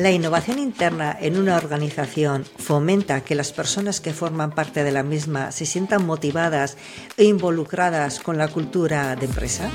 La 0.00 0.10
innovación 0.10 0.58
interna 0.58 1.14
en 1.20 1.36
una 1.36 1.58
organización 1.58 2.46
fomenta 2.56 3.20
que 3.20 3.34
las 3.34 3.52
personas 3.52 4.00
que 4.00 4.14
forman 4.14 4.50
parte 4.50 4.82
de 4.82 4.92
la 4.92 5.02
misma 5.02 5.52
se 5.52 5.66
sientan 5.66 6.06
motivadas 6.06 6.78
e 7.18 7.24
involucradas 7.24 8.18
con 8.18 8.38
la 8.38 8.48
cultura 8.48 9.14
de 9.14 9.26
empresa. 9.26 9.68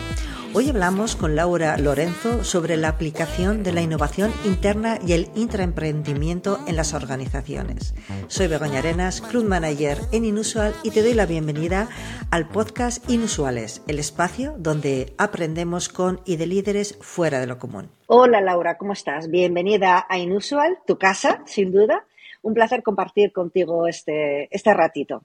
Hoy 0.57 0.69
hablamos 0.69 1.17
con 1.17 1.35
Laura 1.35 1.77
Lorenzo 1.77 2.45
sobre 2.45 2.77
la 2.77 2.87
aplicación 2.87 3.61
de 3.61 3.73
la 3.73 3.81
innovación 3.81 4.31
interna 4.45 4.97
y 5.05 5.11
el 5.11 5.27
intraemprendimiento 5.35 6.59
en 6.65 6.77
las 6.77 6.93
organizaciones. 6.93 7.93
Soy 8.29 8.47
Begoña 8.47 8.79
Arenas, 8.79 9.19
Club 9.19 9.43
Manager 9.43 9.97
en 10.13 10.23
Inusual 10.23 10.73
y 10.81 10.91
te 10.91 11.01
doy 11.01 11.13
la 11.13 11.25
bienvenida 11.25 11.89
al 12.31 12.47
podcast 12.47 13.03
Inusuales, 13.09 13.83
el 13.89 13.99
espacio 13.99 14.55
donde 14.57 15.13
aprendemos 15.17 15.89
con 15.89 16.21
y 16.23 16.37
de 16.37 16.47
líderes 16.47 16.97
fuera 17.01 17.41
de 17.41 17.47
lo 17.47 17.59
común. 17.59 17.91
Hola 18.07 18.39
Laura, 18.39 18.77
¿cómo 18.77 18.93
estás? 18.93 19.29
Bienvenida 19.29 20.05
a 20.07 20.17
Inusual, 20.19 20.77
tu 20.87 20.97
casa, 20.97 21.43
sin 21.45 21.73
duda. 21.73 22.07
Un 22.43 22.53
placer 22.53 22.81
compartir 22.81 23.33
contigo 23.33 23.87
este, 23.87 24.47
este 24.55 24.73
ratito. 24.73 25.21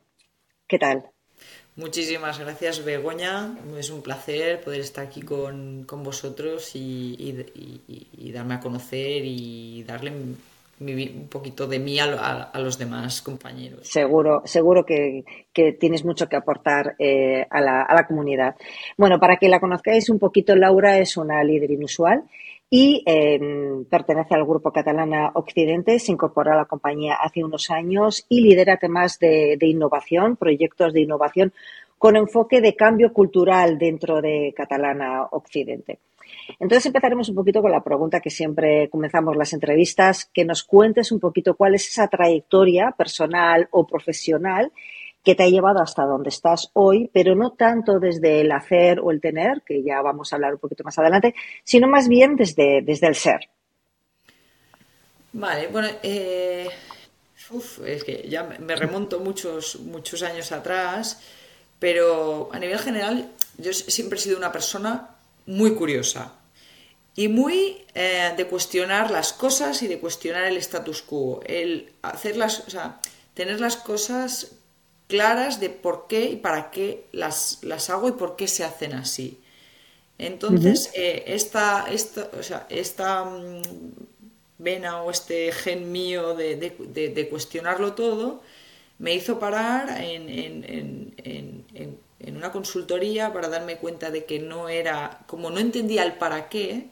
¿Qué 0.67 0.81
tal? 0.81 1.09
Muchísimas 1.77 2.39
gracias, 2.39 2.85
Begoña. 2.85 3.55
Es 3.79 3.91
un 3.91 4.03
placer 4.03 4.61
poder 4.61 4.81
estar 4.81 5.07
aquí 5.07 5.23
con, 5.23 5.87
vosotros 5.87 6.73
y, 6.75 8.33
darme 8.33 8.55
a 8.55 8.61
conocer 8.61 9.23
y 9.25 9.83
darle 9.85 10.13
un 10.81 11.29
poquito 11.29 11.67
de 11.67 11.79
mí 11.79 11.99
a, 12.01 12.51
los 12.55 12.79
demás 12.79 13.23
compañeros. 13.23 13.87
Seguro, 13.87 14.43
seguro 14.45 14.85
que, 14.85 15.25
tienes 15.79 16.05
mucho 16.05 16.29
que 16.29 16.37
aportar 16.37 16.97
eh, 16.99 17.47
a, 17.49 17.61
la, 17.61 17.83
a 17.83 17.95
la 17.95 18.07
comunidad. 18.07 18.57
Bueno, 18.97 19.19
para 19.21 19.37
que 19.37 19.49
la 19.49 19.61
conozcáis 19.61 20.11
un 20.11 20.19
poquito, 20.19 20.57
Laura 20.57 20.99
es 20.99 21.17
una 21.17 21.43
líder 21.45 21.71
inusual 21.71 22.25
y 22.73 23.03
em, 23.05 23.85
pertenece 23.87 24.37
al 24.37 24.47
grupo 24.47 24.73
Catalana 24.73 25.33
Occidente, 25.35 25.99
se 25.99 26.13
incorporó 26.13 26.53
a 26.53 26.57
la 26.57 26.67
compañía 26.67 27.15
hace 27.15 27.43
unos 27.43 27.69
años 27.69 28.25
y 28.29 28.43
lidera 28.43 28.77
temas 28.77 29.19
de, 29.19 29.59
innovación, 29.61 30.37
proyectos 30.37 30.93
de 30.93 31.01
innovación 31.01 31.53
con 31.99 32.17
enfoque 32.17 32.61
de 32.61 32.77
cambio 32.77 33.13
cultural 33.13 33.77
dentro 33.77 34.23
de 34.23 34.55
Catalana 34.57 35.25
Occidente. 35.33 35.99
Entonces 36.61 36.87
empezaremos 36.87 37.29
un 37.29 37.35
poquito 37.35 37.61
con 37.61 37.73
la 37.73 37.83
pregunta 37.83 38.21
que 38.21 38.31
siempre 38.31 38.89
comenzamos 38.89 39.37
las 39.37 39.53
entrevistas, 39.53 40.31
que 40.33 40.45
nos 40.45 40.63
cuentes 40.63 41.11
un 41.11 41.19
poquito 41.19 41.57
cuál 41.57 41.75
es 41.75 41.89
esa 41.89 42.07
trayectoria 42.07 42.95
personal 42.97 43.69
o 43.73 43.85
profesional 43.85 44.71
que 45.23 45.35
te 45.35 45.43
ha 45.43 45.49
llevado 45.49 45.81
hasta 45.81 46.05
donde 46.05 46.31
estás 46.31 46.71
hoy, 46.73 47.11
pero 47.13 47.35
no 47.35 47.53
tanto 47.53 47.99
desde 47.99 48.41
el 48.41 48.53
hacer 48.53 49.01
o 49.01 49.11
el 49.11 49.21
tener, 49.21 49.63
que 49.63 49.83
ya 49.83 50.01
vamos 50.01 50.33
a 50.33 50.37
hablar 50.37 50.55
un 50.55 50.61
poquito 50.61 50.85
más 50.85 50.99
adelante, 50.99 51.35
sino 51.63 51.89
más 51.89 52.09
bien 52.09 52.37
desde, 52.37 52.83
desde 52.83 53.07
el 53.07 53.15
ser. 53.15 53.51
Vale, 55.33 55.69
bueno, 55.69 55.89
eh, 56.03 56.69
es 57.87 58.05
que 58.05 58.27
ya 58.29 58.45
me 58.45 58.77
remonto 58.77 59.21
muchos, 59.21 59.81
muchos 59.81 60.23
años 60.23 60.53
atrás, 60.53 61.21
pero 61.79 62.49
a 62.53 62.59
nivel 62.59 62.79
general 62.79 63.31
yo 63.59 63.73
siempre 63.73 64.19
he 64.19 64.23
sido 64.23 64.39
una 64.39 64.53
persona 64.53 65.17
muy 65.47 65.75
curiosa 65.75 66.35
y 67.15 67.29
muy 67.29 67.85
eh, 67.95 68.33
de 68.37 68.47
cuestionar 68.47 69.11
las 69.11 69.33
cosas 69.33 69.83
y 69.83 69.89
de 69.89 69.99
cuestionar 69.99 70.45
el 70.45 70.57
status 70.57 71.03
quo, 71.03 71.41
el 71.45 71.93
hacerlas, 72.03 72.65
o 72.67 72.71
sea, 72.71 73.01
tener 73.35 73.61
las 73.61 73.77
cosas 73.77 74.53
claras 75.11 75.59
de 75.59 75.71
por 75.71 76.07
qué 76.07 76.31
y 76.31 76.37
para 76.37 76.71
qué 76.71 77.05
las, 77.11 77.59
las 77.63 77.91
hago 77.91 78.09
y 78.09 78.13
por 78.13 78.37
qué 78.37 78.47
se 78.47 78.63
hacen 78.65 78.95
así. 78.95 79.41
Entonces, 80.17 80.91
eh, 80.95 81.25
esta, 81.27 81.87
esta, 82.69 83.25
mm, 83.25 83.63
vena 84.59 85.03
o 85.03 85.11
este 85.11 85.51
gen 85.51 85.91
mío 85.91 86.35
de, 86.35 87.29
cuestionarlo 87.29 87.95
todo 87.95 88.43
me 88.99 89.15
hizo 89.15 89.39
parar 89.39 90.01
en, 90.01 91.15
una 92.37 92.53
consultoría 92.53 93.33
para 93.33 93.49
darme 93.49 93.79
cuenta 93.79 94.11
de 94.11 94.25
que 94.25 94.39
no 94.39 94.69
era, 94.69 95.25
como 95.27 95.51
no 95.51 95.59
entendía 95.59 96.05
el 96.05 96.15
para 96.15 96.49
qué, 96.49 96.91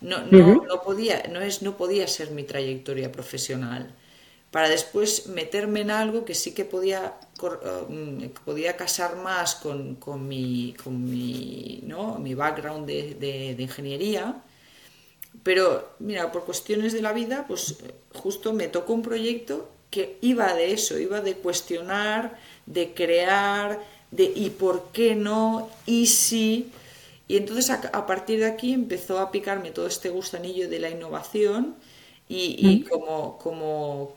no, 0.00 0.24
no, 0.30 0.64
no, 0.64 0.82
podía, 0.82 1.24
no, 1.30 1.40
es, 1.40 1.62
no 1.62 1.76
podía 1.76 2.06
ser 2.06 2.30
mi 2.30 2.44
trayectoria 2.44 3.12
profesional 3.12 3.94
para 4.50 4.68
después 4.68 5.26
meterme 5.26 5.80
en 5.80 5.90
algo 5.90 6.24
que 6.24 6.34
sí 6.34 6.54
que 6.54 6.64
podía, 6.64 7.18
eh, 7.42 8.30
podía 8.44 8.76
casar 8.76 9.16
más 9.16 9.54
con, 9.56 9.96
con, 9.96 10.26
mi, 10.26 10.74
con 10.82 11.04
mi, 11.04 11.80
¿no? 11.84 12.18
mi 12.18 12.34
background 12.34 12.86
de, 12.86 13.14
de, 13.14 13.62
ingeniería. 13.62 14.42
Pero, 15.42 15.90
mira, 15.98 16.32
por 16.32 16.44
cuestiones 16.44 16.92
de 16.92 17.02
la 17.02 17.12
vida, 17.12 17.44
pues 17.46 17.76
justo 18.14 18.52
me 18.52 18.68
tocó 18.68 18.94
un 18.94 19.02
proyecto 19.02 19.68
que 19.90 20.16
iba 20.22 20.52
de 20.54 20.72
eso, 20.72 20.98
iba 20.98 21.20
de 21.20 21.34
cuestionar, 21.34 22.38
de 22.66 22.94
crear, 22.94 23.80
de 24.10 24.32
y 24.34 24.50
por 24.50 24.90
qué 24.92 25.14
no, 25.14 25.68
y 25.86 26.06
si. 26.06 26.70
Y 27.28 27.36
entonces 27.36 27.68
a, 27.70 28.06
partir 28.06 28.40
de 28.40 28.46
aquí 28.46 28.72
empezó 28.72 29.18
a 29.18 29.30
picarme 29.30 29.70
todo 29.70 29.86
este 29.86 30.08
gustanillo 30.08 30.68
de 30.68 30.78
la 30.78 30.88
innovación 30.88 31.76
y, 32.26 32.56
y 32.58 32.84
como, 32.84 33.36
como, 33.38 34.16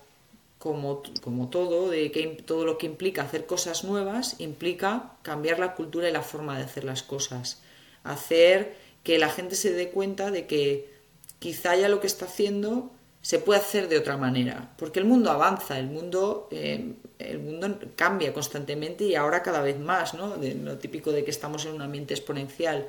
como, 0.61 1.01
como 1.21 1.49
todo, 1.49 1.89
de 1.89 2.11
que 2.11 2.27
todo 2.45 2.65
lo 2.65 2.77
que 2.77 2.85
implica 2.85 3.23
hacer 3.23 3.47
cosas 3.47 3.83
nuevas, 3.83 4.35
implica 4.37 5.13
cambiar 5.23 5.57
la 5.57 5.73
cultura 5.73 6.07
y 6.07 6.13
la 6.13 6.21
forma 6.21 6.55
de 6.55 6.65
hacer 6.65 6.83
las 6.83 7.01
cosas. 7.01 7.63
Hacer 8.03 8.75
que 9.03 9.17
la 9.17 9.29
gente 9.29 9.55
se 9.55 9.73
dé 9.73 9.89
cuenta 9.89 10.29
de 10.29 10.45
que 10.45 10.93
quizá 11.39 11.75
ya 11.75 11.89
lo 11.89 11.99
que 11.99 12.05
está 12.05 12.25
haciendo 12.25 12.91
se 13.23 13.39
puede 13.39 13.59
hacer 13.59 13.89
de 13.89 13.97
otra 13.97 14.17
manera, 14.17 14.71
porque 14.77 14.99
el 14.99 15.05
mundo 15.05 15.31
avanza, 15.31 15.79
el 15.79 15.87
mundo, 15.87 16.47
eh, 16.51 16.93
el 17.17 17.39
mundo 17.39 17.79
cambia 17.95 18.31
constantemente 18.31 19.05
y 19.05 19.15
ahora 19.15 19.41
cada 19.41 19.63
vez 19.63 19.79
más, 19.79 20.13
¿no? 20.13 20.37
Lo 20.37 20.77
típico 20.77 21.11
de 21.11 21.23
que 21.23 21.31
estamos 21.31 21.65
en 21.65 21.73
un 21.73 21.81
ambiente 21.81 22.13
exponencial. 22.13 22.87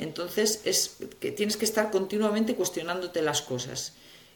Entonces 0.00 0.62
es 0.64 0.96
que 1.20 1.30
tienes 1.30 1.56
que 1.56 1.64
estar 1.64 1.92
continuamente 1.92 2.56
cuestionándote 2.56 3.22
las 3.22 3.40
cosas 3.40 3.94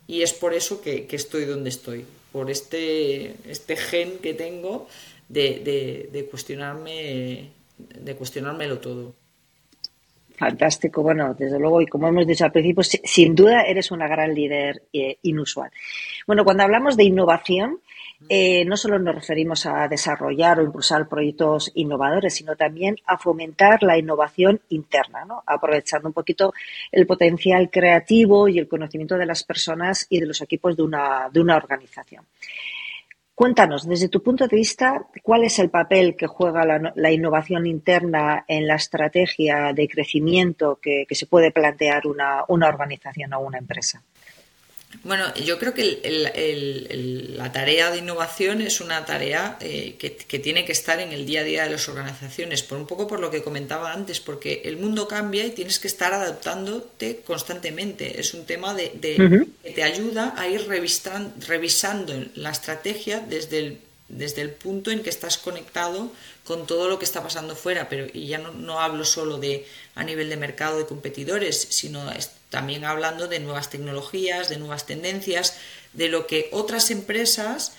y 0.09 0.23
es 0.23 0.33
por 0.33 0.55
eso 0.55 0.81
que, 0.81 1.07
estoy 1.11 1.45
donde 1.45 1.69
estoy, 1.69 2.05
por 2.33 2.51
este, 2.51 3.35
este 3.49 3.77
gen 3.77 4.19
que 4.19 4.35
tengo 4.35 4.89
de, 5.29 6.09
de, 6.11 6.25
cuestionarme, 6.25 7.51
de 7.77 8.17
cuestionármelo 8.17 8.79
todo. 8.79 9.15
Fantástico, 10.37 11.03
bueno, 11.03 11.35
desde 11.35 11.59
luego, 11.59 11.83
y 11.83 11.87
como 11.87 12.09
hemos 12.09 12.27
dicho 12.27 12.45
al 12.45 12.53
principio, 12.53 12.83
sin 12.83 13.35
duda 13.35 13.63
eres 13.63 13.91
una 13.91 14.09
gran 14.09 14.35
líder 14.35 14.83
eh, 14.93 15.19
inusual. 15.23 15.71
Bueno, 16.27 16.43
cuando 16.45 16.63
hablamos 16.63 16.97
de 16.97 17.05
innovación, 17.05 17.81
eh, 18.29 18.65
no 18.65 18.77
solo 18.77 18.99
nos 18.99 19.15
referimos 19.15 19.65
a 19.67 19.87
desarrollar 19.87 20.59
o 20.59 20.65
impulsar 20.65 21.09
proyectos 21.09 21.71
innovadores, 21.75 22.35
sino 22.35 22.57
también 22.57 22.97
a 23.07 23.17
fomentar 23.17 23.83
la 23.83 23.97
innovación 23.97 24.61
interna, 24.71 25.25
aprovechando 25.47 26.09
un 26.09 26.15
poquito 26.15 26.53
el 26.91 27.07
potencial 27.07 27.71
creativo 27.71 28.49
y 28.49 28.59
el 28.59 28.69
conocimiento 28.69 29.17
de 29.17 29.27
las 29.27 29.45
personas 29.45 30.07
y 30.11 30.19
de 30.21 30.27
los 30.27 30.41
equipos 30.41 30.77
de 30.77 30.83
una, 30.83 31.29
de 31.33 31.41
una 31.41 31.57
organización. 31.57 32.27
Cuéntanos, 33.39 33.87
desde 33.87 34.09
tu 34.09 34.21
punto 34.21 34.49
de 34.49 34.57
vista, 34.57 35.07
¿cuál 35.23 35.45
es 35.45 35.61
el 35.61 35.71
papel 35.71 36.17
que 36.17 36.27
juega 36.27 36.65
la, 36.93 37.13
innovación 37.13 37.69
interna 37.69 38.45
en 38.49 38.67
la 38.67 38.75
estrategia 38.75 39.73
de 39.73 39.87
crecimiento 39.87 40.81
que, 40.83 41.07
se 41.13 41.27
puede 41.27 41.53
plantear 41.53 42.09
una, 42.09 42.43
una 42.49 42.67
organización 42.67 43.33
o 43.35 43.41
una 43.41 43.59
empresa? 43.59 44.03
Bueno, 45.05 45.35
yo 45.35 45.59
creo 45.59 45.75
que 45.75 46.01
la 47.37 47.53
tarea 47.53 47.91
de 47.91 47.99
innovación 47.99 48.63
es 48.63 48.81
una 48.81 49.05
tarea 49.05 49.59
eh, 49.61 49.97
que, 49.99 50.39
tiene 50.39 50.65
que 50.65 50.73
estar 50.73 50.99
en 51.01 51.13
el 51.13 51.27
día 51.27 51.43
a 51.43 51.45
día 51.45 51.65
de 51.65 51.71
las 51.71 51.89
organizaciones, 51.89 52.63
por 52.63 52.79
un 52.79 52.87
poco 52.87 53.07
por 53.07 53.21
lo 53.21 53.31
que 53.31 53.43
comentaba 53.43 53.93
antes, 53.93 54.19
porque 54.19 54.63
el 54.65 54.79
mundo 54.79 55.07
cambia 55.07 55.45
y 55.45 55.51
tienes 55.51 55.79
que 55.79 55.89
estar 55.89 56.15
adaptándote 56.15 57.21
constantemente. 57.25 58.19
Es 58.19 58.33
un 58.33 58.47
tema 58.47 58.75
de, 58.75 58.93
que 58.93 59.71
te 59.71 59.83
ayuda 59.83 60.35
a 60.37 60.49
ir 60.49 60.67
revisando 60.67 62.15
la 62.35 62.51
estrategia 62.51 63.21
desde 63.21 63.59
el, 63.59 63.79
desde 64.09 64.43
el 64.43 64.51
punto 64.51 64.91
en 64.91 65.03
que 65.03 65.11
estás 65.11 65.39
conectado 65.39 66.11
con 66.45 66.67
todo 66.67 66.89
lo 66.89 66.99
que 66.99 67.05
está 67.05 67.23
pasando 67.23 67.55
fuera, 67.55 67.89
pero 67.89 68.07
y 68.13 68.27
ya 68.27 68.39
no, 68.39 68.53
no 68.53 68.81
hablo 68.81 69.05
solo 69.05 69.39
de 69.39 69.67
a 69.95 70.05
nivel 70.05 70.29
de 70.31 70.37
mercado 70.37 70.79
de 70.79 70.87
competidores, 70.87 71.69
sino 71.71 72.11
también 72.51 72.85
hablando 72.85 73.29
de 73.29 73.41
nuevas 73.41 73.69
tecnologías, 73.69 74.49
de 74.49 74.57
nuevas 74.57 74.87
tendencias, 74.87 75.57
de 75.93 76.09
lo 76.09 76.27
que 76.27 76.49
otras 76.53 76.91
empresas 76.91 77.73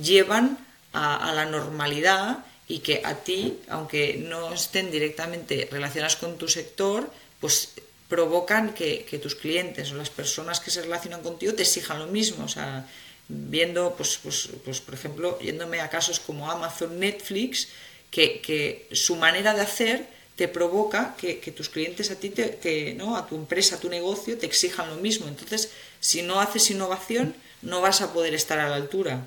llevan 0.00 0.58
a, 0.92 1.32
la 1.34 1.46
normalidad 1.46 2.44
y 2.68 2.80
que 2.80 3.02
a 3.04 3.16
ti, 3.16 3.58
aunque 3.68 4.16
no 4.16 4.52
estén 4.52 4.90
directamente 4.90 5.68
relacionadas 5.70 6.16
con 6.16 6.38
tu 6.38 6.48
sector, 6.48 7.10
pues 7.40 7.72
provocan 8.08 8.74
que, 8.74 9.18
tus 9.22 9.34
clientes 9.34 9.90
o 9.90 9.94
las 9.94 10.10
personas 10.10 10.60
que 10.60 10.70
se 10.70 10.82
relacionan 10.82 11.22
contigo 11.22 11.54
te 11.54 11.62
exijan 11.62 11.98
lo 11.98 12.06
mismo. 12.06 12.44
O 12.44 12.48
sea, 12.48 12.86
viendo, 13.32 13.94
pues, 13.96 14.18
pues, 14.22 14.48
pues 14.64 14.80
por 14.80 14.94
ejemplo, 14.94 15.38
yéndome 15.40 15.80
a 15.80 15.88
casos 15.88 16.20
como 16.20 16.50
Amazon, 16.50 16.98
Netflix, 16.98 17.68
que, 18.10 18.40
que 18.40 18.88
su 18.92 19.16
manera 19.16 19.54
de 19.54 19.62
hacer 19.62 20.06
te 20.36 20.48
provoca 20.48 21.14
que, 21.16 21.34
tus 21.52 21.68
clientes 21.68 22.10
a 22.10 22.16
ti, 22.16 22.30
te, 22.30 22.94
¿no? 22.94 23.16
a 23.16 23.26
tu 23.26 23.36
empresa, 23.36 23.76
a 23.76 23.80
tu 23.80 23.88
negocio, 23.88 24.38
te 24.38 24.46
exijan 24.46 24.88
lo 24.88 24.96
mismo. 24.96 25.28
Entonces, 25.28 25.70
si 26.00 26.22
no 26.22 26.40
haces 26.40 26.70
innovación, 26.70 27.34
no 27.62 27.80
vas 27.80 28.00
a 28.00 28.12
poder 28.12 28.34
estar 28.34 28.58
a 28.58 28.68
la 28.68 28.76
altura. 28.76 29.26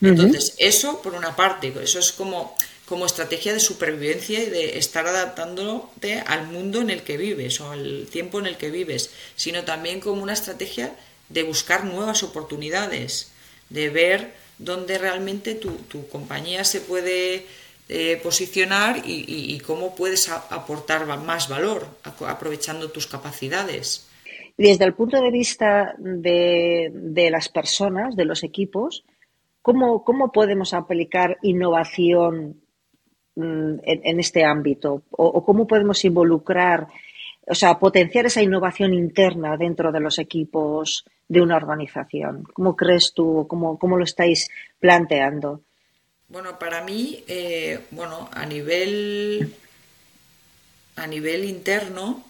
Entonces, 0.00 0.54
eso 0.58 1.02
por 1.02 1.14
una 1.14 1.34
parte, 1.36 1.72
eso 1.82 1.98
es 1.98 2.12
como, 2.12 2.56
como 2.86 3.06
estrategia 3.06 3.52
de 3.52 3.60
supervivencia 3.60 4.42
y 4.42 4.50
de 4.50 4.78
estar 4.78 5.06
adaptándote 5.06 6.20
al 6.20 6.46
mundo 6.46 6.80
en 6.80 6.90
el 6.90 7.02
que 7.02 7.16
vives 7.16 7.60
o 7.60 7.70
al 7.70 8.06
tiempo 8.10 8.38
en 8.38 8.46
el 8.46 8.56
que 8.56 8.70
vives, 8.70 9.10
sino 9.36 9.64
también 9.64 10.00
como 10.00 10.22
una 10.22 10.34
estrategia 10.34 10.94
de 11.28 11.42
buscar 11.42 11.84
nuevas 11.84 12.22
oportunidades, 12.22 13.32
de 13.68 13.90
ver 13.90 14.34
dónde 14.58 14.98
realmente 14.98 15.54
tu, 15.54 15.70
tu 15.88 16.08
compañía 16.08 16.64
se 16.64 16.80
puede 16.80 17.46
eh, 17.88 18.18
posicionar 18.20 19.02
y, 19.04 19.60
cómo 19.60 19.94
puedes 19.94 20.28
aportar 20.28 21.06
más 21.06 21.48
valor 21.48 21.86
aprovechando 22.26 22.90
tus 22.90 23.06
capacidades. 23.06 24.08
Desde 24.56 24.84
el 24.84 24.94
punto 24.94 25.20
de 25.20 25.30
vista 25.30 25.94
de, 25.96 26.90
de 26.92 27.30
las 27.30 27.48
personas, 27.48 28.16
de 28.16 28.24
los 28.24 28.42
equipos, 28.42 29.04
¿cómo, 29.62 30.02
cómo 30.02 30.32
podemos 30.32 30.74
aplicar 30.74 31.38
innovación 31.42 32.60
mm, 33.36 33.74
en, 33.84 34.18
este 34.18 34.44
ámbito? 34.44 35.02
O, 35.10 35.44
cómo 35.44 35.68
podemos 35.68 36.04
involucrar, 36.04 36.88
o 37.46 37.54
sea, 37.54 37.78
potenciar 37.78 38.26
esa 38.26 38.42
innovación 38.42 38.92
interna 38.92 39.56
dentro 39.56 39.92
de 39.92 40.00
los 40.00 40.18
equipos 40.18 41.04
de 41.28 41.40
una 41.40 41.56
organización? 41.56 42.44
¿Cómo 42.52 42.76
crees 42.76 43.12
tú? 43.14 43.46
¿Cómo, 43.48 43.78
cómo 43.78 43.96
lo 43.96 44.04
estáis 44.04 44.48
planteando? 44.80 45.62
Bueno, 46.28 46.58
para 46.58 46.82
mí, 46.82 47.22
eh, 47.28 47.80
bueno, 47.92 48.28
a 48.32 48.44
nivel 48.46 49.54
a 50.96 51.06
nivel 51.06 51.44
interno, 51.44 52.24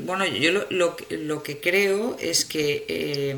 bueno, 0.00 0.26
yo 0.26 0.52
lo, 0.52 0.96
lo, 1.10 1.42
que 1.42 1.60
creo 1.60 2.16
es 2.18 2.44
que 2.44 2.84
eh, 2.88 3.36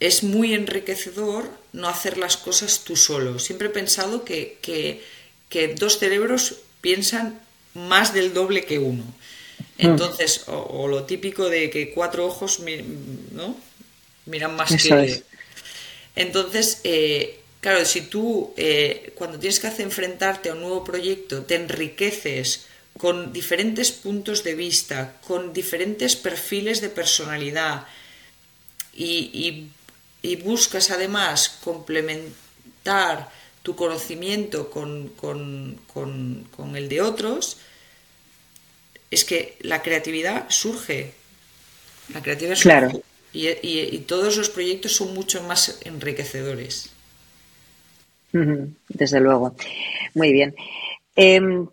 es 0.00 0.22
muy 0.22 0.54
enriquecedor 0.54 1.50
no 1.72 1.88
hacer 1.88 2.18
las 2.18 2.36
cosas 2.36 2.84
tú 2.84 2.96
solo. 2.96 3.38
Siempre 3.38 3.68
he 3.68 3.70
pensado 3.70 4.24
que, 4.24 4.58
que, 4.60 5.74
dos 5.74 5.98
cerebros 5.98 6.60
piensan 6.80 7.40
más 7.74 8.14
del 8.14 8.32
doble 8.32 8.64
que 8.64 8.78
uno. 8.78 9.04
Entonces, 9.76 10.44
o, 10.46 10.86
lo 10.88 11.04
típico 11.04 11.48
de 11.48 11.68
que 11.68 11.92
cuatro 11.92 12.26
ojos 12.26 12.60
¿no? 13.32 13.56
miran 14.26 14.56
más 14.56 14.70
que, 14.70 15.22
entonces, 16.16 16.80
eh, 16.84 17.40
claro, 17.60 17.84
si 17.84 18.02
tú 18.02 18.54
eh, 18.56 19.12
cuando 19.16 19.38
tienes 19.38 19.58
que 19.58 19.66
hacer 19.66 19.84
enfrentarte 19.84 20.50
a 20.50 20.52
un 20.54 20.60
nuevo 20.60 20.84
proyecto 20.84 21.42
te 21.42 21.56
enriqueces 21.56 22.66
con 22.98 23.32
diferentes 23.32 23.90
puntos 23.90 24.44
de 24.44 24.54
vista, 24.54 25.16
con 25.26 25.52
diferentes 25.52 26.14
perfiles 26.14 26.80
de 26.80 26.88
personalidad 26.88 27.86
y, 28.94 29.70
buscas 30.42 30.90
además 30.90 31.58
complementar 31.62 33.28
tu 33.64 33.74
conocimiento 33.74 34.70
con, 34.70 35.10
el 36.76 36.88
de 36.88 37.00
otros, 37.00 37.58
es 39.10 39.24
que 39.24 39.56
la 39.62 39.82
creatividad 39.82 40.46
surge. 40.50 41.14
La 42.12 42.22
creatividad 42.22 42.54
surge. 42.54 42.78
Claro 42.78 43.02
y, 43.34 43.98
todos 44.06 44.36
los 44.36 44.48
proyectos 44.48 44.92
son 44.92 45.12
mucho 45.14 45.42
más 45.42 45.80
enriquecedores. 45.84 46.90
Desde 48.32 49.20
luego. 49.20 49.54
Muy 50.14 50.32
bien. 50.32 50.54
Em, 51.14 51.68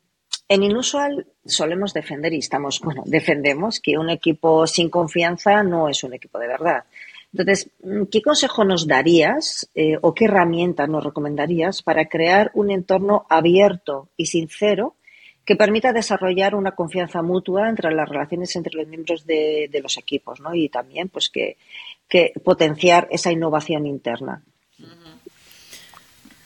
en 0.47 0.63
Inusual 0.63 1.25
solemos 1.45 1.93
defender 1.93 2.33
y 2.33 2.39
estamos, 2.39 2.79
bueno, 2.81 3.03
defendemos 3.05 3.79
que 3.79 3.97
un 3.97 4.09
equipo 4.09 4.67
sin 4.67 4.89
confianza 4.89 5.63
no 5.63 5.89
es 5.89 6.03
un 6.03 6.13
equipo 6.13 6.37
de 6.37 6.47
verdad. 6.47 6.83
Entonces, 7.33 7.69
¿qué 8.11 8.21
consejo 8.21 8.65
nos 8.65 8.87
darías 8.87 9.69
eh, 9.73 9.97
o 10.01 10.13
qué 10.13 10.25
herramientas 10.25 10.89
nos 10.89 11.03
recomendarías 11.03 11.81
para 11.81 12.09
crear 12.09 12.51
un 12.53 12.71
entorno 12.71 13.25
abierto 13.29 14.09
y 14.17 14.25
sincero 14.25 14.95
que 15.45 15.55
permita 15.55 15.93
desarrollar 15.93 16.55
una 16.55 16.71
confianza 16.71 17.21
mutua 17.21 17.69
entre 17.69 17.91
las 17.93 18.07
relaciones 18.07 18.55
entre 18.55 18.73
los 18.75 18.87
miembros 18.87 19.25
de, 19.25 19.69
los 19.81 19.97
equipos, 19.97 20.39
¿no? 20.39 20.53
Y 20.53 20.69
también, 20.69 21.09
pues, 21.09 21.29
que, 21.29 21.57
potenciar 22.43 23.07
esa 23.09 23.31
innovación 23.31 23.87
interna. 23.87 24.43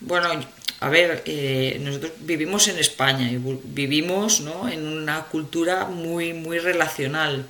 Bueno, 0.00 0.28
a 0.80 0.88
ver, 0.88 1.22
eh, 1.26 1.78
nosotros 1.80 2.12
vivimos 2.20 2.68
en 2.68 2.78
España 2.78 3.30
y 3.30 3.38
vivimos 3.64 4.40
¿no? 4.40 4.68
en 4.68 4.86
una 4.86 5.24
cultura 5.24 5.86
muy, 5.86 6.32
muy 6.34 6.58
relacional. 6.60 7.46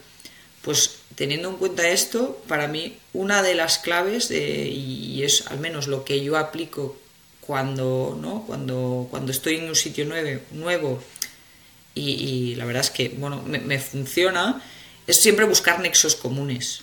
Pues 0.62 0.95
teniendo 1.16 1.48
en 1.50 1.56
cuenta 1.56 1.88
esto, 1.88 2.40
para 2.46 2.68
mí 2.68 2.96
una 3.12 3.42
de 3.42 3.54
las 3.54 3.78
claves, 3.78 4.30
y 4.30 5.22
es 5.24 5.46
al 5.48 5.58
menos 5.58 5.88
lo 5.88 6.04
que 6.04 6.22
yo 6.22 6.36
aplico 6.36 6.96
cuando, 7.40 8.16
¿no? 8.20 8.44
cuando, 8.46 9.06
cuando 9.10 9.32
estoy 9.32 9.56
en 9.56 9.68
un 9.68 9.76
sitio 9.76 10.04
nuevo, 10.04 10.40
nuevo 10.52 11.02
y, 11.94 12.54
la 12.56 12.66
verdad 12.66 12.82
es 12.82 12.90
que, 12.90 13.08
bueno, 13.08 13.42
me, 13.42 13.78
funciona, 13.78 14.62
es 15.06 15.16
siempre 15.16 15.46
buscar 15.46 15.80
nexos 15.80 16.14
comunes. 16.14 16.82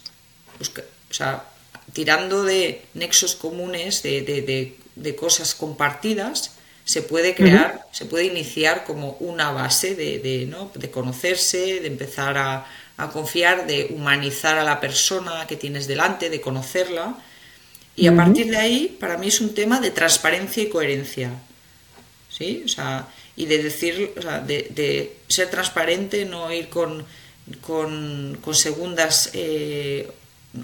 o 0.59 1.13
sea, 1.13 1.45
tirando 1.93 2.43
de 2.43 2.81
nexos 2.95 3.35
comunes, 3.35 4.01
de, 4.01 4.75
de, 4.95 5.15
cosas 5.15 5.53
compartidas, 5.53 6.55
se 6.83 7.03
puede 7.03 7.35
crear, 7.35 7.85
se 7.91 8.05
puede 8.05 8.25
iniciar 8.25 8.85
como 8.85 9.11
una 9.19 9.51
base 9.51 9.93
de, 9.93 10.47
¿no? 10.49 10.71
de 10.73 10.89
conocerse, 10.89 11.79
de 11.79 11.87
empezar 11.87 12.37
a, 12.39 12.65
a, 12.97 13.09
confiar, 13.09 13.67
de 13.67 13.87
humanizar 13.91 14.57
a 14.57 14.63
la 14.63 14.79
persona 14.79 15.45
que 15.47 15.55
tienes 15.55 15.87
delante, 15.87 16.29
de 16.29 16.41
conocerla. 16.41 17.17
Y 17.95 18.07
a 18.07 18.15
partir 18.15 18.49
de 18.49 18.57
ahí, 18.57 18.97
para 18.99 19.17
mí 19.17 19.27
es 19.27 19.39
un 19.39 19.53
tema 19.53 19.79
de 19.79 19.91
transparencia 19.91 20.63
y 20.63 20.69
coherencia. 20.69 21.31
¿Sí? 22.29 22.63
O 22.65 22.67
sea, 22.67 23.07
y 23.35 23.45
de 23.45 23.61
decir, 23.61 24.13
o 24.17 24.21
sea, 24.21 24.39
de, 24.39 25.17
ser 25.27 25.49
transparente, 25.49 26.25
no 26.25 26.51
ir 26.51 26.69
con, 26.69 27.05
con, 27.61 28.37
segundas 28.53 29.29
eh, 29.33 30.09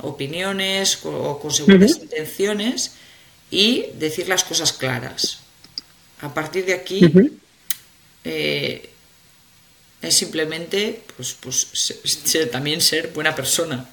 opiniones 0.02 1.00
o 1.04 1.40
con 1.40 1.52
segundas 1.52 1.98
intenciones 2.02 2.94
y 3.52 3.86
decir 3.96 4.28
las 4.28 4.44
cosas 4.44 4.74
claras. 4.74 5.40
A 6.22 6.34
partir 6.34 6.66
de 6.66 6.74
aquí 6.74 7.02
eh, 8.24 8.90
es 10.02 10.14
simplemente 10.16 11.02
pues, 11.16 11.38
pues 11.42 12.50
también 12.52 12.82
ser 12.82 13.10
buena 13.10 13.36
persona. 13.36 13.90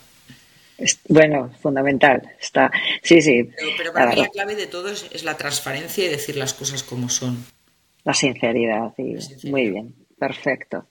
Bueno, 1.09 1.50
fundamental. 1.61 2.23
Está, 2.40 2.71
sí, 3.02 3.23
sí. 3.23 3.49
Pero, 3.78 3.92
para 3.92 4.11
mí 4.11 4.16
la 4.16 4.28
clave 4.28 4.57
de 4.57 4.66
todo 4.66 4.90
es 4.90 5.25
la 5.25 5.37
transparencia 5.37 6.04
y 6.04 6.09
decir 6.09 6.37
las 6.37 6.52
cosas 6.52 6.83
como 6.83 7.09
son. 7.09 7.45
La 8.04 8.14
sinceridad, 8.14 8.95
muy 9.45 9.71
bien, 9.71 9.95
perfecto. 10.16 10.87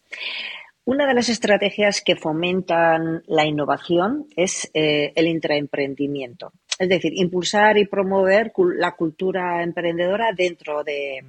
Una 0.83 1.07
de 1.07 1.13
las 1.13 1.29
estrategias 1.29 2.01
que 2.01 2.17
fomentan 2.17 3.23
la 3.25 3.45
innovación 3.45 4.27
es 4.35 4.69
eh, 4.73 5.13
el 5.15 5.27
intraemprendimiento, 5.27 6.51
es 6.77 6.89
decir, 6.89 7.13
impulsar 7.15 7.77
y 7.77 7.87
promover 7.87 8.51
la 8.75 8.91
cultura 8.97 9.63
emprendedora 9.63 10.33
dentro 10.35 10.83
de, 10.83 11.23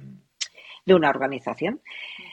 una 0.87 1.09
organización. 1.09 1.81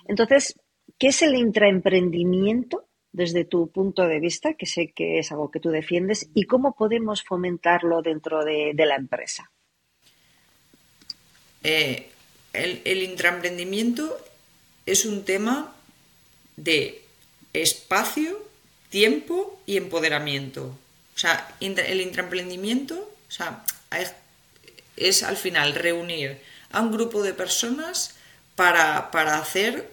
Entonces, 0.09 0.59
¿qué 0.99 1.09
es 1.09 1.23
el 1.23 1.35
intraemprendimiento 1.35 2.87
desde 3.13 3.45
tu 3.45 3.71
punto 3.71 4.07
de 4.07 4.19
vista, 4.19 4.55
que 4.55 4.67
sé 4.67 4.93
que 4.95 5.19
es 5.19 5.31
algo 5.31 5.51
que 5.51 5.61
tú 5.61 5.71
defiendes, 5.71 6.29
y 6.35 6.45
cómo 6.45 6.75
podemos 6.75 7.23
fomentarlo 7.23 8.03
dentro 8.03 8.45
de, 8.45 8.75
la 8.77 8.97
empresa? 8.97 9.51
Eh, 11.63 12.11
el, 12.53 13.03
intraemprendimiento 13.03 14.19
es 14.85 15.07
un 15.07 15.25
tema 15.25 15.75
de 16.57 17.03
espacio, 17.53 18.39
tiempo 18.91 19.61
y 19.65 19.77
empoderamiento. 19.77 20.77
O 21.15 21.19
sea, 21.19 21.57
el 21.61 22.01
intraemprendimiento 22.01 23.15
es, 24.97 25.23
al 25.23 25.37
final 25.37 25.75
reunir 25.75 26.41
a 26.71 26.81
un 26.81 26.91
grupo 26.91 27.23
de 27.23 27.33
personas 27.33 28.17
para, 28.57 29.09
hacer 29.39 29.91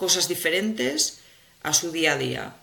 cosas 0.00 0.28
diferentes 0.28 1.20
a 1.62 1.74
su 1.74 1.92
día 1.92 2.14
a 2.14 2.18
día. 2.18 2.56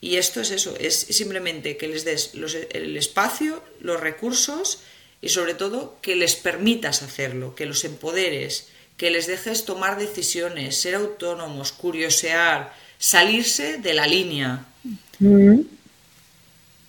Y 0.00 0.16
esto 0.16 0.40
es 0.40 0.50
eso, 0.50 0.74
es 0.80 0.96
simplemente 0.96 1.76
que 1.76 1.86
les 1.86 2.04
des 2.04 2.32
el 2.72 2.96
espacio, 2.96 3.62
los 3.80 4.00
recursos 4.00 4.80
y 5.20 5.28
sobre 5.28 5.52
todo 5.52 5.98
que 6.00 6.16
les 6.16 6.36
permitas 6.36 7.02
hacerlo, 7.02 7.54
que 7.54 7.66
los 7.66 7.84
empoderes, 7.84 8.68
que 8.96 9.10
les 9.10 9.26
dejes 9.26 9.66
tomar 9.66 9.98
decisiones, 9.98 10.80
ser 10.80 10.94
autónomos, 10.94 11.72
curiosear, 11.72 12.72
salirse 12.98 13.76
de 13.76 13.92
la 13.92 14.06
línea. 14.06 14.64
Mm. 15.18 15.60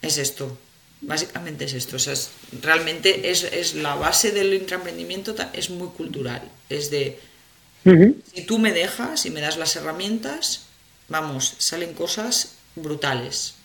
Es 0.02 0.18
esto, 0.18 0.58
básicamente 1.02 1.66
es 1.66 1.74
esto. 1.74 1.98
O 1.98 2.00
sea, 2.00 2.16
realmente 2.62 3.30
es, 3.30 3.76
la 3.76 3.96
base 3.96 4.32
del 4.32 4.54
intraemprendimiento, 4.54 5.36
es 5.52 5.70
muy 5.70 5.90
cultural, 5.90 6.44
es 6.70 6.90
de 6.90 7.20
Si 7.84 8.46
tú 8.46 8.60
me 8.60 8.72
dejas 8.72 9.26
y 9.26 9.32
me 9.32 9.42
das 9.42 9.58
las 9.58 9.76
herramientas, 9.76 10.68
vamos, 11.10 11.56
salen 11.58 11.94
cosas 11.94 12.58
brutales. 12.76 13.56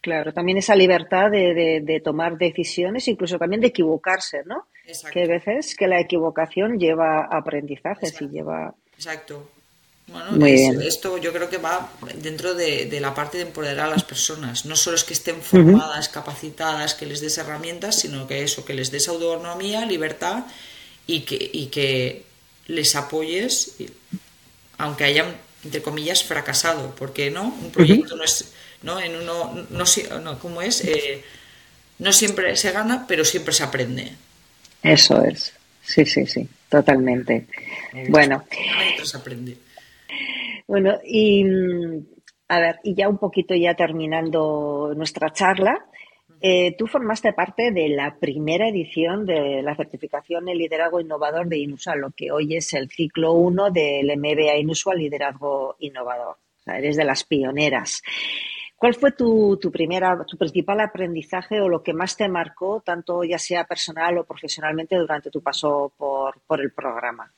Claro, 0.00 0.32
también 0.32 0.58
esa 0.58 0.74
libertad 0.74 1.30
de, 1.30 2.02
tomar 2.04 2.36
decisiones, 2.36 3.06
incluso 3.06 3.38
también 3.38 3.60
de 3.60 3.68
equivocarse, 3.68 4.42
¿no? 4.44 4.66
Exacto. 4.84 5.12
Que 5.12 5.22
a 5.22 5.28
veces 5.28 5.76
que 5.76 5.86
la 5.86 6.00
equivocación 6.00 6.78
lleva 6.78 7.24
aprendizajes 7.24 8.20
y 8.20 8.28
lleva... 8.28 8.74
Exacto. 8.96 9.48
Bueno, 10.08 10.44
esto 10.46 11.16
yo 11.18 11.32
creo 11.32 11.48
que 11.48 11.58
va 11.58 11.88
dentro 12.16 12.54
de, 12.54 12.98
la 13.00 13.14
parte 13.14 13.38
de 13.38 13.44
empoderar 13.44 13.86
a 13.86 13.90
las 13.90 14.02
personas. 14.02 14.66
No 14.66 14.74
solo 14.74 14.96
es 14.96 15.04
que 15.04 15.12
estén 15.12 15.40
formadas, 15.40 16.08
capacitadas, 16.08 16.94
que 16.94 17.06
les 17.06 17.20
des 17.20 17.38
herramientas, 17.38 18.00
sino 18.00 18.26
que 18.26 18.42
eso, 18.42 18.64
que 18.64 18.74
les 18.74 18.90
des 18.90 19.08
autonomía, 19.08 19.86
libertad 19.86 20.44
y 21.06 21.20
que, 21.20 21.50
y 21.52 21.66
que 21.66 22.24
les 22.66 22.94
apoyes, 22.96 23.76
aunque 24.78 25.04
hayan, 25.04 25.36
entre 25.64 25.82
comillas, 25.82 26.24
fracasado. 26.24 26.94
Porque 26.94 27.30
no, 27.30 27.44
un 27.44 27.70
proyecto 27.70 28.16
no 28.16 28.24
es, 28.24 28.52
¿no? 28.82 29.00
En 29.00 29.16
uno, 29.16 29.66
no, 29.70 29.84
no 30.20 30.38
¿cómo 30.38 30.62
es? 30.62 30.84
Eh, 30.84 31.22
no 31.98 32.12
siempre 32.12 32.56
se 32.56 32.72
gana, 32.72 33.06
pero 33.06 33.24
siempre 33.24 33.52
se 33.52 33.62
aprende. 33.62 34.12
Eso 34.82 35.22
es. 35.24 35.52
Sí, 35.82 36.04
sí, 36.06 36.26
sí, 36.26 36.48
totalmente. 36.68 37.46
Bueno. 38.08 38.44
Se 39.04 39.16
aprende. 39.16 39.56
Bueno, 40.66 40.98
y 41.04 41.44
a 42.48 42.60
ver, 42.60 42.80
y 42.82 42.94
ya 42.94 43.08
un 43.08 43.18
poquito 43.18 43.54
ya 43.54 43.74
terminando 43.74 44.92
nuestra 44.96 45.32
charla, 45.32 45.86
eh, 46.42 46.74
tú 46.76 46.88
formaste 46.88 47.32
parte 47.32 47.70
de 47.70 47.88
la 47.88 48.16
primera 48.18 48.68
edición 48.68 49.24
de 49.24 49.62
la 49.62 49.76
certificación 49.76 50.44
de 50.44 50.56
liderazgo 50.56 51.00
innovador 51.00 51.46
de 51.46 51.58
Inusual, 51.58 52.00
lo 52.00 52.10
que 52.10 52.32
hoy 52.32 52.56
es 52.56 52.72
el 52.74 52.90
ciclo 52.90 53.32
1 53.34 53.70
del 53.70 54.16
MBA 54.18 54.56
Inusual 54.56 54.98
Liderazgo 54.98 55.76
Innovador. 55.78 56.36
Eres 56.66 56.96
de 56.96 57.04
las 57.04 57.22
pioneras. 57.22 58.02
¿Cuál 58.76 58.94
fue 58.94 59.12
tu, 59.12 59.56
tu, 59.62 59.70
primera, 59.70 60.24
tu 60.26 60.36
principal 60.36 60.80
aprendizaje 60.80 61.60
o 61.60 61.68
lo 61.68 61.84
que 61.84 61.92
más 61.92 62.16
te 62.16 62.28
marcó, 62.28 62.82
tanto 62.84 63.22
ya 63.22 63.38
sea 63.38 63.64
personal 63.64 64.18
o 64.18 64.24
profesionalmente, 64.24 64.96
durante 64.96 65.30
tu 65.30 65.40
paso 65.40 65.92
por, 65.96 66.40
por 66.40 66.60
el 66.60 66.72
programa? 66.72 67.32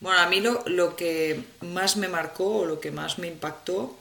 Bueno, 0.00 0.20
a 0.20 0.28
mí 0.28 0.42
lo, 0.42 0.62
lo, 0.66 0.94
que 0.94 1.42
más 1.62 1.96
me 1.96 2.08
marcó 2.08 2.58
o 2.58 2.66
lo 2.66 2.78
que 2.78 2.90
más 2.90 3.18
me 3.18 3.28
impactó 3.28 3.96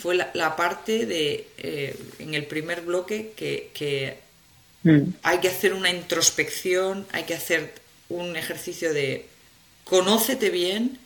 fue 0.00 0.14
la, 0.14 0.56
parte 0.56 1.06
de, 1.06 1.46
eh, 1.58 1.96
en 2.18 2.34
el 2.34 2.46
primer 2.46 2.80
bloque, 2.82 3.32
que, 3.36 4.18
mm. 4.82 5.10
hay 5.22 5.38
que 5.38 5.48
hacer 5.48 5.74
una 5.74 5.90
introspección, 5.90 7.06
hay 7.12 7.24
que 7.24 7.34
hacer 7.34 7.74
un 8.08 8.36
ejercicio 8.36 8.92
de 8.92 9.26
conócete 9.84 10.50
bien, 10.50 10.98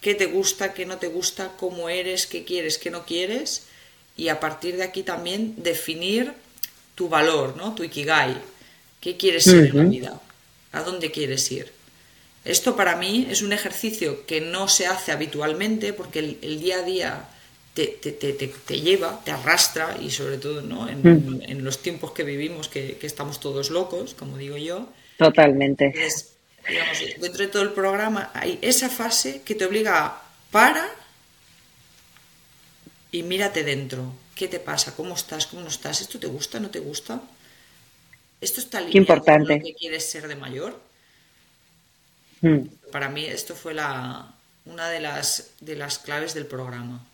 qué 0.00 0.14
te 0.14 0.26
gusta, 0.26 0.74
qué 0.74 0.84
no 0.84 0.98
te 0.98 1.08
gusta, 1.08 1.52
cómo 1.56 1.88
eres, 1.88 2.26
qué 2.26 2.44
quieres, 2.44 2.78
qué 2.78 2.90
no 2.90 3.06
quieres, 3.06 3.64
y 4.16 4.28
a 4.28 4.40
partir 4.40 4.76
de 4.76 4.84
aquí 4.84 5.02
también 5.02 5.54
definir 5.56 6.32
tu 6.94 7.08
valor, 7.08 7.56
¿no? 7.56 7.74
Tu 7.74 7.84
ikigai. 7.84 8.36
¿Qué 9.00 9.16
quieres 9.16 9.44
ser 9.44 9.66
en 9.66 9.76
la 9.76 9.84
vida? 9.84 10.20
¿A 10.72 10.82
dónde 10.82 11.10
quieres 11.10 11.50
ir? 11.50 11.72
Esto 12.44 12.76
para 12.76 12.96
mí 12.96 13.26
es 13.30 13.42
un 13.42 13.52
ejercicio 13.52 14.26
que 14.26 14.40
no 14.40 14.68
se 14.68 14.86
hace 14.86 15.12
habitualmente 15.12 15.92
porque 15.92 16.18
el, 16.18 16.60
día 16.60 16.78
a 16.78 16.82
día 16.82 17.28
te, 17.74 17.86
te, 17.86 18.80
lleva, 18.80 19.22
te 19.24 19.30
arrastra 19.30 19.96
y 20.00 20.10
sobre 20.10 20.38
todo 20.38 20.60
¿no? 20.60 20.88
en, 20.88 21.42
en 21.46 21.64
los 21.64 21.80
tiempos 21.80 22.12
que 22.12 22.22
vivimos 22.22 22.68
que, 22.68 22.98
estamos 23.02 23.40
todos 23.40 23.70
locos, 23.70 24.14
como 24.14 24.36
digo 24.36 24.56
yo. 24.56 24.88
Totalmente. 25.16 25.92
digamos, 26.68 26.98
dentro 27.18 27.44
de 27.44 27.48
todo 27.48 27.62
el 27.62 27.72
programa 27.72 28.30
hay 28.34 28.58
esa 28.60 28.88
fase 28.88 29.42
que 29.42 29.54
te 29.54 29.64
obliga 29.64 30.06
a 30.06 30.22
para 30.50 30.86
y 33.10 33.22
mírate 33.22 33.64
dentro. 33.64 34.12
¿Qué 34.34 34.48
te 34.48 34.58
pasa? 34.58 34.94
¿Cómo 34.94 35.14
estás? 35.14 35.46
¿Cómo 35.46 35.62
no 35.62 35.68
estás? 35.68 36.00
¿Esto 36.00 36.18
te 36.18 36.26
gusta? 36.26 36.60
¿No 36.60 36.70
te 36.70 36.80
gusta? 36.80 37.20
¿Esto 38.40 38.60
está 38.60 38.78
alineado 38.78 39.22
con 39.24 39.48
lo 39.48 39.60
que 39.60 39.74
quieres 39.74 40.10
ser 40.10 40.28
de 40.28 40.36
mayor? 40.36 40.78
Hmm. 42.42 42.66
Para 42.90 43.08
mí 43.08 43.24
esto 43.24 43.54
fue 43.54 43.72
la, 43.72 44.34
una 44.66 44.88
de 44.88 45.00
las, 45.00 45.52
de 45.60 45.76
las 45.76 45.98
claves 45.98 46.34
del 46.34 46.46
programa. 46.46 47.06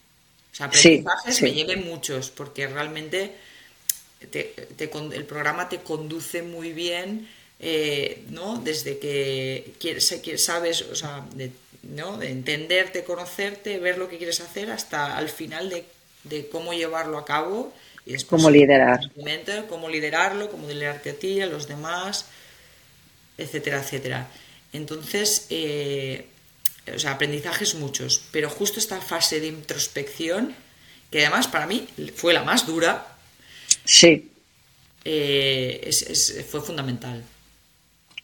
O 0.53 0.55
sea, 0.55 0.67
aprendizajes 0.67 1.43
me 1.43 1.53
lleven 1.53 1.85
muchos, 1.85 2.31
porque 2.31 2.67
realmente 2.67 3.33
el 4.21 5.25
programa 5.25 5.69
te 5.69 5.79
conduce 5.79 6.43
muy 6.43 6.73
bien, 6.73 7.29
eh, 7.61 8.25
¿no? 8.31 8.59
Desde 8.59 8.99
que 8.99 9.73
quieres, 9.79 10.15
sabes, 10.37 10.83
o 10.83 10.95
sea, 10.95 11.27
de, 11.35 11.51
¿no? 11.83 12.19
de 12.19 12.31
entenderte, 12.31 13.05
conocerte, 13.05 13.79
ver 13.79 13.99
lo 13.99 14.09
que 14.09 14.19
quieres 14.19 14.41
hacer, 14.41 14.71
hasta 14.71 15.17
al 15.17 15.29
final 15.29 15.71
de, 15.71 15.85
de 16.25 16.49
cómo 16.49 16.73
llevarlo 16.73 17.19
a 17.19 17.25
cabo. 17.25 17.73
Y 18.07 18.13
después, 18.13 18.41
cómo 18.41 18.51
liderar. 18.51 19.01
Cómo 19.69 19.89
liderarlo, 19.89 20.51
cómo 20.51 20.69
liderarte 20.69 21.11
a 21.11 21.15
ti, 21.15 21.41
a 21.41 21.47
los 21.47 21.69
demás, 21.69 22.27
etcétera, 23.37 23.81
etcétera. 23.81 24.29
Entonces, 24.73 25.47
eh, 25.51 26.27
o 26.95 26.99
sea, 26.99 27.13
aprendizajes 27.13 27.75
muchos, 27.75 28.23
pero 28.31 28.51
justo 28.51 28.79
esta 28.79 29.01
fase 29.01 29.41
de 29.41 29.49
introspección, 29.49 30.55
que 31.11 31.21
además 31.21 31.49
para 31.49 31.67
mí 31.67 31.87
fue 32.15 32.35
la 32.35 32.43
más 32.43 32.67
dura, 32.67 33.17
sí. 33.85 34.31
Eh, 35.05 35.91
fue 36.51 36.61
fundamental. 36.61 37.25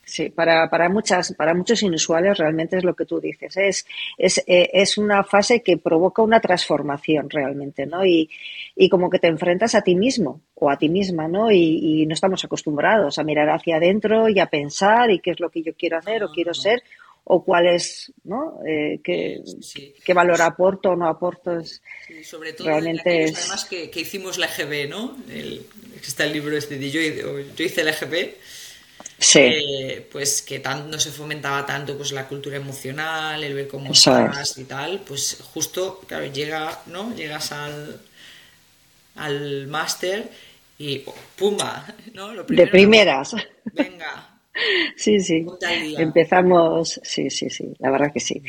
Sí, 0.06 0.28
para, 0.28 0.68
para, 0.68 0.88
muchas, 0.88 1.32
para 1.32 1.54
muchos 1.54 1.82
inusuales 1.82 2.36
realmente 2.36 2.76
es 2.76 2.84
lo 2.84 2.94
que 2.94 3.06
tú 3.06 3.20
dices. 3.20 3.56
Es, 3.56 3.86
es, 4.18 4.38
eh, 4.46 4.70
es 4.72 4.98
una 4.98 5.24
fase 5.24 5.62
que 5.62 5.78
provoca 5.78 6.22
una 6.22 6.40
transformación 6.40 7.30
realmente, 7.30 7.86
¿no? 7.86 8.04
Y, 8.04 8.28
y, 8.76 8.88
como 8.88 9.08
que 9.08 9.18
te 9.18 9.28
enfrentas 9.28 9.74
a 9.74 9.82
ti 9.82 9.94
mismo 9.94 10.42
o 10.54 10.70
a 10.70 10.76
ti 10.76 10.88
misma, 10.88 11.26
¿no? 11.26 11.50
Y, 11.50 12.02
y, 12.02 12.06
no 12.06 12.12
estamos 12.14 12.44
acostumbrados 12.44 13.18
a 13.18 13.24
mirar 13.24 13.48
hacia 13.48 13.76
adentro 13.76 14.28
y 14.28 14.38
a 14.38 14.46
pensar 14.46 15.10
y 15.10 15.20
qué 15.20 15.30
es 15.30 15.40
lo 15.40 15.50
que 15.50 15.62
yo 15.62 15.74
quiero 15.74 15.98
hacer 15.98 16.22
o 16.22 16.30
quiero 16.30 16.52
ser 16.52 16.82
o 17.24 17.44
cuál 17.44 17.66
es, 17.68 18.12
¿no? 18.24 18.60
Eh, 18.66 19.00
qué, 19.02 19.42
qué, 20.04 20.14
valor 20.14 20.42
aporto 20.42 20.90
o 20.90 20.96
no 20.96 21.08
aporto. 21.08 21.58
Es, 21.58 21.82
sobre 22.22 22.52
todo 22.52 22.68
realmente 22.68 23.24
es... 23.24 23.38
además 23.38 23.64
que, 23.64 23.90
que, 23.90 24.00
hicimos 24.00 24.38
la 24.38 24.46
EGB, 24.46 24.88
¿no? 24.88 25.16
El, 25.30 25.66
está 26.02 26.24
el 26.24 26.32
libro 26.32 26.56
este 26.56 26.78
de 26.78 26.90
yo, 26.90 27.00
yo 27.00 27.64
hice 27.64 27.82
la 27.82 27.92
EGB 27.92 28.34
Sí. 29.18 29.38
Eh, 29.40 30.08
pues 30.10 30.42
que 30.42 30.58
no 30.58 30.98
se 30.98 31.10
fomentaba 31.10 31.64
tanto 31.64 31.96
pues 31.96 32.12
la 32.12 32.26
cultura 32.26 32.56
emocional, 32.56 33.42
el 33.42 33.54
ver 33.54 33.68
cómo 33.68 33.92
estás 33.92 34.58
y 34.58 34.64
tal, 34.64 35.00
pues 35.00 35.38
justo, 35.52 36.00
claro, 36.06 36.26
llega, 36.26 36.82
¿no? 36.86 37.14
Llegas 37.14 37.52
al, 37.52 38.00
al 39.16 39.66
máster 39.68 40.30
y 40.78 41.04
¡pumba! 41.36 41.86
¿no? 42.12 42.34
de 42.44 42.66
primeras. 42.66 43.34
Venga. 43.72 44.33
Sí, 44.96 45.20
sí. 45.20 45.46
Empezamos, 45.98 47.00
sí, 47.02 47.30
sí, 47.30 47.50
sí, 47.50 47.74
la 47.78 47.90
verdad 47.90 48.12
que 48.12 48.20
sí. 48.20 48.42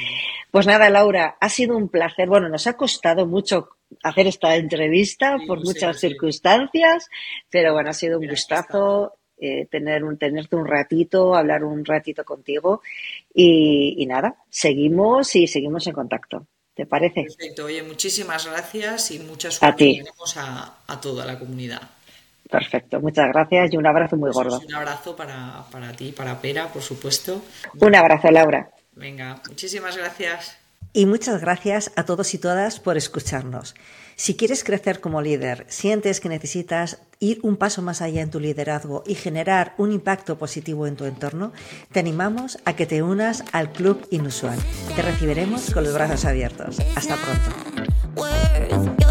Pues 0.52 0.68
nada, 0.68 0.90
Laura, 0.90 1.38
ha 1.40 1.50
sido 1.50 1.76
un 1.76 1.90
placer. 1.90 2.28
Bueno, 2.28 2.50
nos 2.50 2.68
ha 2.68 2.78
costado 2.78 3.26
mucho 3.26 3.70
hacer 4.04 4.28
esta 4.28 4.56
entrevista 4.56 5.38
por 5.48 5.64
muchas 5.64 6.00
circunstancias, 6.00 7.10
pero 7.50 7.74
bueno, 7.74 7.90
ha 7.90 7.94
sido 7.94 8.20
un 8.20 8.28
gustazo 8.28 9.18
eh, 9.38 9.68
tener 9.70 10.04
un, 10.04 10.18
tenerte 10.18 10.56
un 10.56 10.66
ratito, 10.66 11.36
hablar 11.36 11.64
un 11.64 11.84
ratito 11.84 12.24
contigo 12.24 12.82
y, 13.34 14.06
nada, 14.08 14.38
seguimos 14.50 15.36
y 15.36 15.48
seguimos 15.48 15.86
en 15.88 15.94
contacto. 15.94 16.48
¿Te 16.74 16.86
parece? 16.86 17.24
Perfecto. 17.24 17.66
Oye, 17.66 17.84
muchísimas 17.84 18.46
gracias 18.46 19.12
y 19.12 19.20
muchas 19.20 19.56
suerte 19.56 20.04
a, 20.36 20.84
a, 20.88 21.02
toda 21.02 21.26
la 21.26 21.40
comunidad. 21.40 21.82
Perfecto, 22.50 23.00
muchas 23.00 23.28
gracias 23.30 23.74
y 23.74 23.78
un 23.78 23.88
abrazo 23.88 24.18
muy 24.18 24.32
gordo. 24.32 24.62
Un 24.66 24.76
abrazo 24.76 25.16
para, 25.16 25.64
para 25.72 25.92
ti, 25.94 26.12
para 26.12 26.40
Pera, 26.40 26.68
por 26.68 26.82
supuesto. 26.82 27.42
Un 27.80 27.96
abrazo, 27.96 28.30
Laura. 28.30 28.70
Venga, 28.94 29.42
muchísimas 29.48 29.98
gracias. 29.98 30.58
Y 30.94 31.06
muchas 31.06 31.42
gracias 31.42 31.92
a 31.98 32.06
todos 32.06 32.34
y 32.34 32.38
todas 32.38 32.80
por 32.80 32.96
escucharnos. 32.96 33.76
Si 34.16 34.38
quieres 34.38 34.64
crecer 34.64 35.02
como 35.02 35.22
líder, 35.22 35.66
sientes 35.68 36.22
que 36.22 36.30
necesitas 36.30 37.00
ir 37.20 37.40
un 37.44 37.58
paso 37.58 37.82
más 37.82 38.02
allá 38.02 38.22
en 38.22 38.30
tu 38.30 38.40
liderazgo 38.40 39.04
y 39.06 39.16
generar 39.16 39.74
un 39.78 39.92
impacto 39.92 40.38
positivo 40.38 40.88
en 40.88 40.96
tu 40.96 41.04
entorno, 41.04 41.52
te 41.92 42.00
animamos 42.00 42.60
a 42.64 42.78
que 42.78 42.86
te 42.86 43.04
unas 43.04 43.44
al 43.52 43.74
Club 43.74 44.08
Inusual. 44.10 44.58
Te 44.96 45.02
recibiremos 45.02 45.74
con 45.74 45.84
los 45.84 45.94
brazos 45.94 46.24
abiertos. 46.24 46.78
Hasta 46.96 47.18
pronto. 47.18 49.05